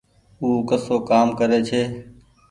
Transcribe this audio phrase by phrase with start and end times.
[0.41, 1.81] او ڪسو ڪآم ڪرري ڇي